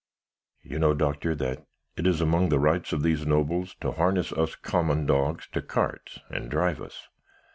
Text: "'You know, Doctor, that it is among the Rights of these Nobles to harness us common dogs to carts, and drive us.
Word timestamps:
"'You 0.63 0.79
know, 0.79 0.95
Doctor, 0.95 1.35
that 1.35 1.63
it 1.95 2.07
is 2.07 2.21
among 2.21 2.49
the 2.49 2.57
Rights 2.57 2.91
of 2.91 3.03
these 3.03 3.23
Nobles 3.27 3.75
to 3.81 3.91
harness 3.91 4.33
us 4.33 4.55
common 4.55 5.05
dogs 5.05 5.47
to 5.51 5.61
carts, 5.61 6.17
and 6.31 6.49
drive 6.49 6.81
us. 6.81 7.07